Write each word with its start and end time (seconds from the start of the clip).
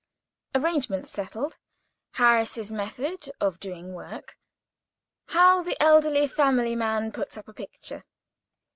Arrangements 0.55 1.11
settled.—Harris's 1.11 2.71
method 2.71 3.29
of 3.39 3.59
doing 3.59 3.93
work.—How 3.93 5.61
the 5.61 5.79
elderly, 5.79 6.27
family 6.27 6.75
man 6.75 7.11
puts 7.11 7.37
up 7.37 7.47
a 7.47 7.53
picture. 7.53 8.03